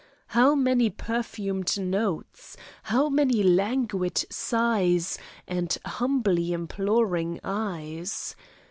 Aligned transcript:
How 0.29 0.55
many 0.55 0.89
perfumed 0.89 1.79
notes! 1.79 2.57
How 2.85 3.07
many 3.07 3.43
languid 3.43 4.25
sighs 4.31 5.19
and 5.47 5.77
humbly 5.85 6.53
imploring 6.53 7.39
eyes! 7.43 8.35